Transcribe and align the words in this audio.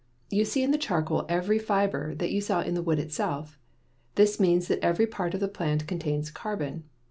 You 0.31 0.45
see 0.45 0.63
in 0.63 0.71
the 0.71 0.79
charcoal 0.79 1.27
every 1.29 1.59
fiber 1.59 2.15
that 2.15 2.31
you 2.31 2.41
saw 2.41 2.61
in 2.63 2.73
the 2.73 2.81
wood 2.81 2.97
itself. 2.97 3.59
This 4.15 4.39
means 4.39 4.67
that 4.67 4.83
every 4.83 5.05
part 5.05 5.35
of 5.35 5.39
the 5.41 5.47
plant 5.47 5.85
contains 5.85 6.31
carbon. 6.31 6.85